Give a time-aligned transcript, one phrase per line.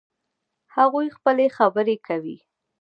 [0.75, 2.37] هغوی خپلې خبرې کوي